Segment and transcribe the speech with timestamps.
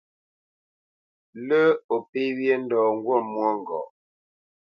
[1.47, 3.87] Lə́ o pé wyê ndɔ ŋgût mwôŋgɔʼ.